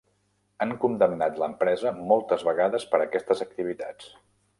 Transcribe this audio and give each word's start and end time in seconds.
Han 0.63 0.71
condemnat 0.85 1.35
l'empresa 1.43 1.91
moltes 2.13 2.45
vegades 2.47 2.87
per 2.95 3.01
aquestes 3.07 3.45
activitats. 3.47 4.09